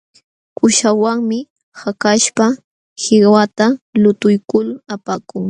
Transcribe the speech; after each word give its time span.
Kuuśhawanmi 0.57 1.39
hakaśhpa 1.79 2.45
qiwata 3.01 3.65
lutuykul 4.01 4.67
apakun. 4.93 5.39